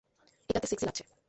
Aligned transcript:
এটাতে 0.49 0.67
সেক্সি 0.67 0.85
লাগছে। 0.87 1.03